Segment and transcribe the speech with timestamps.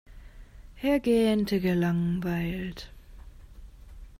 [0.81, 2.89] Er gähnte gelangweilt.